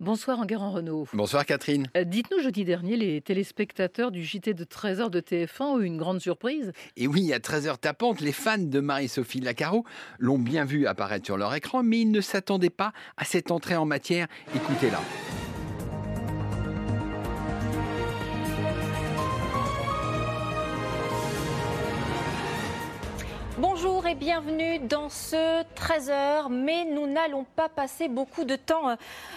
Bonsoir 0.00 0.38
Enguerrand 0.38 0.70
Renault. 0.70 1.08
Bonsoir 1.12 1.44
Catherine. 1.44 1.88
Euh, 1.96 2.04
Dites-nous, 2.04 2.40
jeudi 2.40 2.64
dernier, 2.64 2.96
les 2.96 3.20
téléspectateurs 3.20 4.12
du 4.12 4.22
JT 4.22 4.54
de 4.54 4.62
13h 4.62 5.10
de 5.10 5.20
TF1 5.20 5.62
ont 5.62 5.80
eu 5.80 5.86
une 5.86 5.96
grande 5.96 6.20
surprise. 6.20 6.72
Et 6.96 7.08
oui, 7.08 7.32
à 7.32 7.40
13h 7.40 7.78
tapante, 7.78 8.20
les 8.20 8.30
fans 8.30 8.58
de 8.58 8.78
Marie-Sophie 8.78 9.40
Lacaro 9.40 9.84
l'ont 10.20 10.38
bien 10.38 10.64
vu 10.64 10.86
apparaître 10.86 11.26
sur 11.26 11.36
leur 11.36 11.52
écran, 11.52 11.82
mais 11.82 11.98
ils 11.98 12.12
ne 12.12 12.20
s'attendaient 12.20 12.70
pas 12.70 12.92
à 13.16 13.24
cette 13.24 13.50
entrée 13.50 13.74
en 13.74 13.86
matière. 13.86 14.28
Écoutez-la. 14.54 15.00
Bonjour 23.60 24.06
et 24.06 24.14
bienvenue 24.14 24.78
dans 24.78 25.08
ce 25.08 25.64
13h, 25.74 26.48
mais 26.48 26.84
nous 26.84 27.08
n'allons 27.08 27.44
pas 27.56 27.68
passer 27.68 28.08
beaucoup 28.08 28.44
de 28.44 28.54
temps 28.54 28.90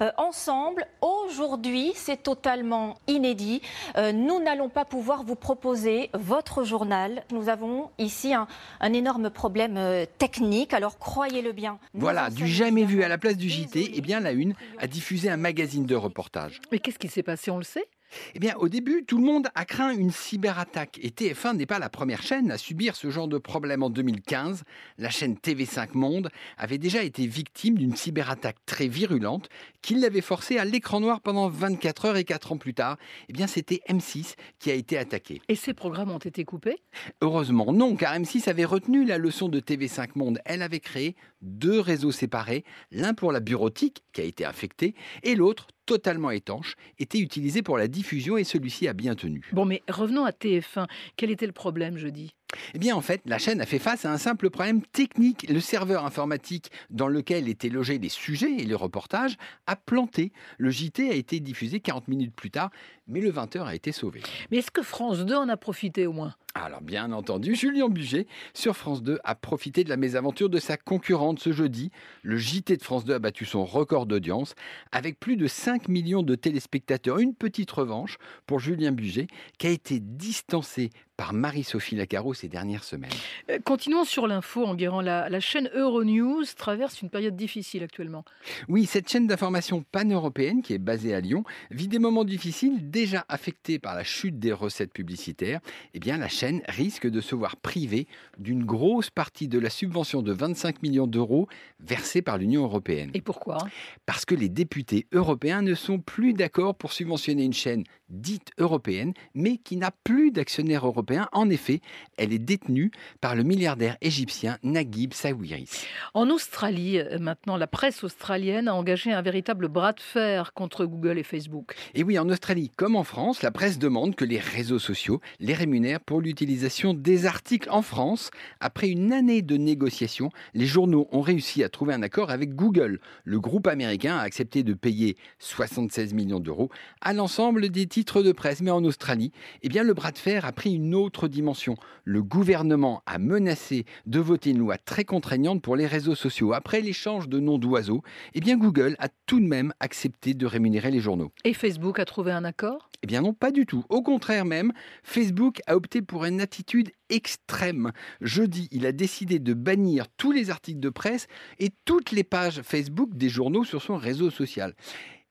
euh, 0.00 0.10
ensemble. 0.18 0.86
Aujourd'hui, 1.00 1.90
c'est 1.96 2.22
totalement 2.22 2.96
inédit. 3.08 3.60
Euh, 3.96 4.12
nous 4.12 4.40
n'allons 4.40 4.68
pas 4.68 4.84
pouvoir 4.84 5.24
vous 5.24 5.34
proposer 5.34 6.10
votre 6.14 6.62
journal. 6.62 7.24
Nous 7.32 7.48
avons 7.48 7.90
ici 7.98 8.32
un, 8.32 8.46
un 8.78 8.92
énorme 8.92 9.30
problème 9.30 9.76
euh, 9.76 10.06
technique, 10.18 10.74
alors 10.74 11.00
croyez-le 11.00 11.50
bien. 11.50 11.80
Voilà, 11.92 12.30
du 12.30 12.46
jamais 12.46 12.84
vu 12.84 13.02
à 13.02 13.08
la 13.08 13.18
place 13.18 13.36
du 13.36 13.50
JT, 13.50 13.94
eh 13.96 14.00
bien 14.00 14.20
la 14.20 14.30
Une 14.30 14.54
a 14.78 14.86
diffusé 14.86 15.28
un 15.28 15.36
magazine 15.36 15.86
de 15.86 15.96
reportage. 15.96 16.60
Mais 16.70 16.78
qu'est-ce 16.78 17.00
qui 17.00 17.08
s'est 17.08 17.24
passé, 17.24 17.50
on 17.50 17.58
le 17.58 17.64
sait? 17.64 17.88
Eh 18.34 18.38
bien, 18.38 18.56
au 18.56 18.68
début, 18.68 19.04
tout 19.04 19.18
le 19.18 19.24
monde 19.24 19.48
a 19.54 19.64
craint 19.64 19.90
une 19.90 20.10
cyberattaque. 20.10 20.98
Et 21.02 21.10
TF1 21.10 21.56
n'est 21.56 21.66
pas 21.66 21.78
la 21.78 21.88
première 21.88 22.22
chaîne 22.22 22.50
à 22.50 22.58
subir 22.58 22.96
ce 22.96 23.10
genre 23.10 23.28
de 23.28 23.38
problème. 23.38 23.82
En 23.82 23.90
2015, 23.90 24.64
la 24.98 25.10
chaîne 25.10 25.34
TV5 25.34 25.88
Monde 25.94 26.30
avait 26.56 26.78
déjà 26.78 27.02
été 27.02 27.26
victime 27.26 27.76
d'une 27.78 27.96
cyberattaque 27.96 28.56
très 28.66 28.88
virulente 28.88 29.48
qui 29.84 29.94
l'avait 29.96 30.22
forcé 30.22 30.56
à 30.56 30.64
l'écran 30.64 30.98
noir 30.98 31.20
pendant 31.20 31.50
24 31.50 32.06
heures 32.06 32.16
et 32.16 32.24
4 32.24 32.52
ans 32.52 32.56
plus 32.56 32.72
tard. 32.72 32.96
Eh 33.28 33.34
bien, 33.34 33.46
c'était 33.46 33.82
M6 33.86 34.34
qui 34.58 34.70
a 34.70 34.74
été 34.74 34.96
attaqué. 34.96 35.42
Et 35.48 35.56
ces 35.56 35.74
programmes 35.74 36.10
ont 36.10 36.16
été 36.16 36.44
coupés? 36.44 36.78
Heureusement 37.20 37.70
non, 37.70 37.94
car 37.94 38.14
M6 38.14 38.48
avait 38.48 38.64
retenu 38.64 39.04
la 39.04 39.18
leçon 39.18 39.50
de 39.50 39.60
TV5 39.60 40.12
Monde. 40.14 40.38
Elle 40.46 40.62
avait 40.62 40.80
créé 40.80 41.16
deux 41.42 41.80
réseaux 41.80 42.12
séparés, 42.12 42.64
l'un 42.92 43.12
pour 43.12 43.30
la 43.30 43.40
bureautique, 43.40 44.04
qui 44.14 44.22
a 44.22 44.24
été 44.24 44.46
affecté, 44.46 44.94
et 45.22 45.34
l'autre, 45.34 45.66
totalement 45.84 46.30
étanche, 46.30 46.76
était 46.98 47.18
utilisé 47.18 47.60
pour 47.60 47.76
la 47.76 47.86
diffusion 47.86 48.38
et 48.38 48.44
celui-ci 48.44 48.88
a 48.88 48.94
bien 48.94 49.14
tenu. 49.14 49.42
Bon, 49.52 49.66
mais 49.66 49.82
revenons 49.86 50.24
à 50.24 50.30
TF1. 50.30 50.86
Quel 51.16 51.30
était 51.30 51.46
le 51.46 51.52
problème 51.52 51.98
jeudi 51.98 52.34
Eh 52.74 52.78
bien, 52.78 52.96
en 52.96 53.00
fait, 53.00 53.20
la 53.26 53.38
chaîne 53.38 53.60
a 53.60 53.66
fait 53.66 53.78
face 53.78 54.04
à 54.04 54.12
un 54.12 54.18
simple 54.18 54.50
problème 54.50 54.82
technique. 54.82 55.46
Le 55.48 55.60
serveur 55.60 56.04
informatique 56.04 56.70
dans 56.90 57.08
lequel 57.08 57.48
étaient 57.48 57.68
logés 57.68 57.98
les 57.98 58.08
sujets 58.08 58.52
et 58.52 58.64
les 58.64 58.74
reportages 58.74 59.36
a 59.66 59.76
planté. 59.76 60.32
Le 60.58 60.70
JT 60.70 61.10
a 61.10 61.14
été 61.14 61.40
diffusé 61.40 61.80
40 61.80 62.08
minutes 62.08 62.34
plus 62.34 62.50
tard, 62.50 62.70
mais 63.06 63.20
le 63.20 63.30
20h 63.30 63.64
a 63.64 63.74
été 63.74 63.92
sauvé. 63.92 64.20
Mais 64.50 64.58
est-ce 64.58 64.70
que 64.70 64.82
France 64.82 65.24
2 65.24 65.34
en 65.34 65.48
a 65.48 65.56
profité 65.56 66.06
au 66.06 66.12
moins? 66.12 66.34
Alors, 66.56 66.82
bien 66.82 67.10
entendu, 67.10 67.56
Julien 67.56 67.88
Buget, 67.88 68.28
sur 68.54 68.76
France 68.76 69.02
2, 69.02 69.18
a 69.24 69.34
profité 69.34 69.82
de 69.82 69.88
la 69.88 69.96
mésaventure 69.96 70.48
de 70.48 70.60
sa 70.60 70.76
concurrente 70.76 71.40
ce 71.40 71.50
jeudi. 71.50 71.90
Le 72.22 72.36
JT 72.36 72.76
de 72.76 72.82
France 72.82 73.04
2 73.04 73.14
a 73.14 73.18
battu 73.18 73.44
son 73.44 73.64
record 73.64 74.06
d'audience 74.06 74.54
avec 74.92 75.18
plus 75.18 75.36
de 75.36 75.48
5 75.48 75.88
millions 75.88 76.22
de 76.22 76.36
téléspectateurs. 76.36 77.18
Une 77.18 77.34
petite 77.34 77.72
revanche 77.72 78.18
pour 78.46 78.60
Julien 78.60 78.92
Buget, 78.92 79.26
qui 79.58 79.66
a 79.66 79.70
été 79.70 79.98
distancé 79.98 80.90
par 81.16 81.32
Marie-Sophie 81.32 81.94
Lacaro 81.96 82.34
ces 82.34 82.48
dernières 82.48 82.82
semaines. 82.84 83.10
Euh, 83.50 83.58
Continuons 83.64 84.04
sur 84.04 84.26
l'info, 84.26 84.64
Enguerrand. 84.64 85.00
La, 85.00 85.28
la 85.28 85.40
chaîne 85.40 85.70
Euronews 85.74 86.44
traverse 86.56 87.02
une 87.02 87.10
période 87.10 87.36
difficile 87.36 87.82
actuellement. 87.82 88.24
Oui, 88.68 88.86
cette 88.86 89.08
chaîne 89.08 89.26
d'information 89.26 89.84
pan-européenne 89.92 90.62
qui 90.62 90.72
est 90.72 90.78
basée 90.78 91.14
à 91.14 91.20
Lyon 91.20 91.44
vit 91.70 91.88
des 91.88 92.00
moments 92.00 92.24
difficiles 92.24 92.90
déjà 92.94 93.24
affectés 93.28 93.80
par 93.80 93.96
la 93.96 94.04
chute 94.04 94.38
des 94.38 94.52
recettes 94.52 94.92
publicitaires. 94.92 95.60
Eh 95.94 95.98
bien, 95.98 96.16
la 96.16 96.28
chaîne 96.28 96.62
risque 96.68 97.08
de 97.08 97.20
se 97.20 97.34
voir 97.34 97.56
privée 97.56 98.06
d'une 98.38 98.64
grosse 98.64 99.10
partie 99.10 99.48
de 99.48 99.58
la 99.58 99.68
subvention 99.68 100.22
de 100.22 100.32
25 100.32 100.80
millions 100.80 101.08
d'euros 101.08 101.48
versée 101.80 102.22
par 102.22 102.38
l'Union 102.38 102.62
européenne. 102.62 103.10
Et 103.12 103.20
pourquoi? 103.20 103.58
Parce 104.06 104.24
que 104.24 104.36
les 104.36 104.48
députés 104.48 105.08
européens 105.10 105.60
ne 105.60 105.74
sont 105.74 105.98
plus 105.98 106.34
d'accord 106.34 106.76
pour 106.76 106.92
subventionner 106.92 107.42
une 107.42 107.52
chaîne 107.52 107.82
dite 108.14 108.52
européenne, 108.58 109.12
mais 109.34 109.58
qui 109.58 109.76
n'a 109.76 109.90
plus 109.90 110.30
d'actionnaire 110.30 110.86
européen. 110.86 111.28
En 111.32 111.50
effet, 111.50 111.80
elle 112.16 112.32
est 112.32 112.38
détenue 112.38 112.90
par 113.20 113.34
le 113.34 113.42
milliardaire 113.42 113.96
égyptien 114.00 114.58
Naguib 114.62 115.12
Sawiris. 115.12 115.84
En 116.14 116.30
Australie, 116.30 116.98
euh, 116.98 117.18
maintenant, 117.18 117.56
la 117.56 117.66
presse 117.66 118.04
australienne 118.04 118.68
a 118.68 118.74
engagé 118.74 119.12
un 119.12 119.22
véritable 119.22 119.68
bras 119.68 119.92
de 119.92 120.00
fer 120.00 120.52
contre 120.52 120.86
Google 120.86 121.18
et 121.18 121.22
Facebook. 121.22 121.74
Et 121.94 122.02
oui, 122.02 122.18
en 122.18 122.28
Australie 122.28 122.70
comme 122.76 122.96
en 122.96 123.04
France, 123.04 123.42
la 123.42 123.50
presse 123.50 123.78
demande 123.78 124.14
que 124.14 124.24
les 124.24 124.38
réseaux 124.38 124.78
sociaux 124.78 125.20
les 125.40 125.54
rémunèrent 125.54 126.00
pour 126.00 126.20
l'utilisation 126.20 126.94
des 126.94 127.26
articles 127.26 127.68
en 127.70 127.82
France. 127.82 128.30
Après 128.60 128.88
une 128.88 129.12
année 129.12 129.42
de 129.42 129.56
négociations, 129.56 130.30
les 130.54 130.66
journaux 130.66 131.08
ont 131.12 131.20
réussi 131.20 131.62
à 131.64 131.68
trouver 131.68 131.94
un 131.94 132.02
accord 132.02 132.30
avec 132.30 132.54
Google. 132.54 133.00
Le 133.24 133.40
groupe 133.40 133.66
américain 133.66 134.16
a 134.16 134.22
accepté 134.22 134.62
de 134.62 134.74
payer 134.74 135.16
76 135.38 136.14
millions 136.14 136.40
d'euros 136.40 136.70
à 137.00 137.12
l'ensemble 137.12 137.68
des 137.70 137.86
titres 137.86 138.03
de 138.04 138.32
presse. 138.32 138.60
Mais 138.60 138.70
en 138.70 138.84
Australie, 138.84 139.32
eh 139.62 139.68
bien, 139.68 139.82
le 139.82 139.94
bras 139.94 140.12
de 140.12 140.18
fer 140.18 140.44
a 140.44 140.52
pris 140.52 140.74
une 140.74 140.94
autre 140.94 141.28
dimension. 141.28 141.76
Le 142.04 142.22
gouvernement 142.22 143.02
a 143.06 143.18
menacé 143.18 143.84
de 144.06 144.20
voter 144.20 144.50
une 144.50 144.58
loi 144.58 144.78
très 144.78 145.04
contraignante 145.04 145.62
pour 145.62 145.76
les 145.76 145.86
réseaux 145.86 146.14
sociaux. 146.14 146.52
Après 146.52 146.80
l'échange 146.80 147.28
de 147.28 147.40
noms 147.40 147.58
d'oiseaux, 147.58 148.02
eh 148.34 148.40
bien, 148.40 148.56
Google 148.56 148.96
a 148.98 149.08
tout 149.26 149.40
de 149.40 149.46
même 149.46 149.72
accepté 149.80 150.34
de 150.34 150.46
rémunérer 150.46 150.90
les 150.90 151.00
journaux. 151.00 151.32
Et 151.44 151.54
Facebook 151.54 151.98
a 151.98 152.04
trouvé 152.04 152.32
un 152.32 152.44
accord? 152.44 152.90
Eh 153.02 153.06
bien 153.06 153.20
non, 153.20 153.34
pas 153.34 153.50
du 153.50 153.66
tout. 153.66 153.84
Au 153.90 154.00
contraire 154.00 154.46
même, 154.46 154.72
Facebook 155.02 155.60
a 155.66 155.76
opté 155.76 156.00
pour 156.00 156.24
une 156.24 156.40
attitude 156.40 156.90
extrême. 157.10 157.92
Jeudi, 158.22 158.66
il 158.72 158.86
a 158.86 158.92
décidé 158.92 159.38
de 159.38 159.52
bannir 159.52 160.06
tous 160.16 160.32
les 160.32 160.48
articles 160.48 160.80
de 160.80 160.88
presse 160.88 161.26
et 161.58 161.68
toutes 161.84 162.12
les 162.12 162.24
pages 162.24 162.62
Facebook 162.62 163.10
des 163.14 163.28
journaux 163.28 163.64
sur 163.64 163.82
son 163.82 163.96
réseau 163.96 164.30
social. 164.30 164.74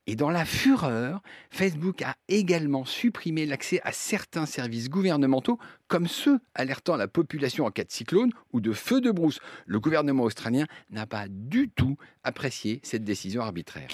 Et 0.06 0.16
dans 0.16 0.30
la 0.30 0.44
fureur, 0.44 1.22
Facebook 1.50 2.02
a 2.02 2.14
également 2.28 2.84
supprimé 2.84 3.46
l'accès 3.46 3.80
à 3.84 3.92
certains 3.92 4.44
services 4.44 4.90
gouvernementaux, 4.90 5.58
comme 5.88 6.08
ceux 6.08 6.40
alertant 6.54 6.96
la 6.96 7.08
population 7.08 7.64
en 7.64 7.70
cas 7.70 7.84
de 7.84 7.90
cyclone 7.90 8.30
ou 8.52 8.60
de 8.60 8.72
feu 8.72 9.00
de 9.00 9.10
brousse. 9.10 9.38
Le 9.64 9.80
gouvernement 9.80 10.24
australien 10.24 10.66
n'a 10.90 11.06
pas 11.06 11.26
du 11.28 11.68
tout 11.70 11.96
apprécié 12.22 12.80
cette 12.82 13.04
décision 13.04 13.42
arbitraire. 13.42 13.88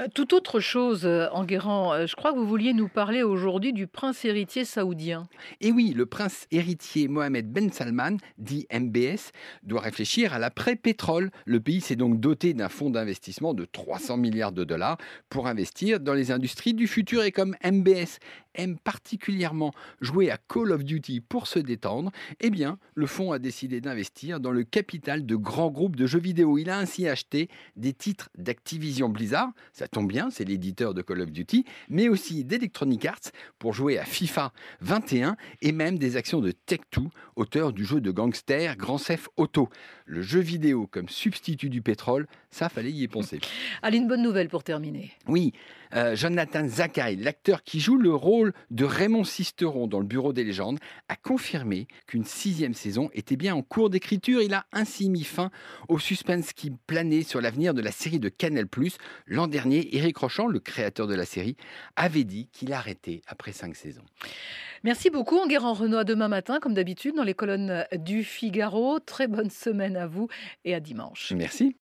Euh, 0.00 0.08
Tout 0.14 0.34
autre 0.34 0.58
chose, 0.60 1.04
euh, 1.04 1.28
Enguerrand, 1.32 1.92
euh, 1.92 2.06
je 2.06 2.16
crois 2.16 2.32
que 2.32 2.38
vous 2.38 2.46
vouliez 2.46 2.72
nous 2.72 2.88
parler 2.88 3.22
aujourd'hui 3.22 3.72
du 3.72 3.86
prince 3.86 4.24
héritier 4.24 4.64
saoudien. 4.64 5.28
Et 5.60 5.70
oui, 5.70 5.92
le 5.94 6.06
prince 6.06 6.46
héritier 6.50 7.08
Mohamed 7.08 7.50
Ben 7.52 7.70
Salman, 7.70 8.16
dit 8.38 8.66
MBS, 8.72 9.32
doit 9.62 9.82
réfléchir 9.82 10.32
à 10.32 10.38
l'après-pétrole. 10.38 11.30
Le 11.44 11.60
pays 11.60 11.80
s'est 11.80 11.96
donc 11.96 12.20
doté 12.20 12.54
d'un 12.54 12.68
fonds 12.68 12.90
d'investissement 12.90 13.54
de 13.54 13.64
300 13.64 14.16
milliards 14.16 14.52
de 14.52 14.64
dollars 14.64 14.96
pour 15.28 15.46
investir 15.54 16.00
dans 16.00 16.14
les 16.14 16.32
industries 16.32 16.74
du 16.74 16.88
futur. 16.88 17.22
Et 17.22 17.30
comme 17.30 17.54
MBS 17.64 18.18
aime 18.56 18.76
particulièrement 18.76 19.72
jouer 20.00 20.30
à 20.30 20.36
Call 20.36 20.72
of 20.72 20.84
Duty 20.84 21.20
pour 21.20 21.46
se 21.46 21.60
détendre, 21.60 22.10
eh 22.40 22.50
bien, 22.50 22.78
le 22.94 23.06
fonds 23.06 23.30
a 23.30 23.38
décidé 23.38 23.80
d'investir 23.80 24.40
dans 24.40 24.50
le 24.50 24.64
capital 24.64 25.24
de 25.26 25.36
grands 25.36 25.70
groupes 25.70 25.94
de 25.94 26.06
jeux 26.06 26.18
vidéo. 26.18 26.58
Il 26.58 26.70
a 26.70 26.78
ainsi 26.78 27.08
acheté 27.08 27.48
des 27.76 27.92
titres 27.92 28.30
d'Activision 28.36 29.08
Blizzard, 29.08 29.50
ça 29.72 29.86
tombe 29.86 30.08
bien, 30.08 30.30
c'est 30.30 30.44
l'éditeur 30.44 30.92
de 30.92 31.02
Call 31.02 31.20
of 31.20 31.30
Duty, 31.30 31.64
mais 31.88 32.08
aussi 32.08 32.44
d'Electronic 32.44 33.04
Arts 33.06 33.30
pour 33.58 33.74
jouer 33.74 33.98
à 33.98 34.04
FIFA 34.04 34.52
21 34.80 35.36
et 35.62 35.72
même 35.72 35.98
des 35.98 36.16
actions 36.16 36.40
de 36.40 36.52
Tech2, 36.52 37.08
auteur 37.36 37.72
du 37.72 37.84
jeu 37.84 38.00
de 38.00 38.10
gangster 38.10 38.76
Grand 38.76 38.98
Theft 38.98 39.28
Auto. 39.36 39.68
Le 40.06 40.22
jeu 40.22 40.40
vidéo 40.40 40.86
comme 40.86 41.08
substitut 41.08 41.70
du 41.70 41.82
pétrole, 41.82 42.26
ça 42.50 42.68
fallait 42.68 42.92
y 42.92 43.08
penser. 43.08 43.40
Allez, 43.82 43.98
une 43.98 44.08
bonne 44.08 44.22
nouvelle 44.22 44.48
pour 44.48 44.62
terminer. 44.62 45.12
Oui, 45.26 45.43
euh, 45.94 46.16
Jonathan 46.16 46.66
Zakai, 46.66 47.16
l'acteur 47.16 47.62
qui 47.62 47.78
joue 47.78 47.96
le 47.96 48.14
rôle 48.14 48.52
de 48.70 48.84
Raymond 48.84 49.24
Sisteron 49.24 49.86
dans 49.86 50.00
le 50.00 50.06
Bureau 50.06 50.32
des 50.32 50.44
légendes, 50.44 50.78
a 51.08 51.16
confirmé 51.16 51.86
qu'une 52.06 52.24
sixième 52.24 52.74
saison 52.74 53.10
était 53.12 53.36
bien 53.36 53.54
en 53.54 53.62
cours 53.62 53.90
d'écriture. 53.90 54.42
Il 54.42 54.54
a 54.54 54.66
ainsi 54.72 55.08
mis 55.08 55.24
fin 55.24 55.50
au 55.88 55.98
suspense 55.98 56.52
qui 56.52 56.72
planait 56.86 57.22
sur 57.22 57.40
l'avenir 57.40 57.74
de 57.74 57.82
la 57.82 57.92
série 57.92 58.18
de 58.18 58.28
Canal+. 58.28 58.66
L'an 59.26 59.46
dernier, 59.46 59.96
Éric 59.96 60.18
Rochant, 60.18 60.46
le 60.46 60.58
créateur 60.58 61.06
de 61.06 61.14
la 61.14 61.24
série, 61.24 61.56
avait 61.96 62.24
dit 62.24 62.48
qu'il 62.52 62.72
arrêtait 62.72 63.22
après 63.26 63.52
cinq 63.52 63.76
saisons. 63.76 64.04
Merci 64.82 65.08
beaucoup, 65.08 65.38
Enguerrand. 65.38 65.74
À 65.94 66.04
demain 66.04 66.28
matin, 66.28 66.58
comme 66.60 66.74
d'habitude, 66.74 67.14
dans 67.14 67.22
les 67.22 67.34
colonnes 67.34 67.86
du 67.92 68.22
Figaro. 68.22 68.98
Très 69.00 69.28
bonne 69.28 69.48
semaine 69.48 69.96
à 69.96 70.06
vous 70.06 70.28
et 70.64 70.74
à 70.74 70.80
dimanche. 70.80 71.32
Merci. 71.34 71.72